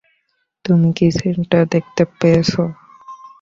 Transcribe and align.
তুমি 0.65 0.89
কি 0.97 1.07
সেটা 1.17 1.59
দেখতে 1.73 2.03
পেয়েছো? 2.19 2.61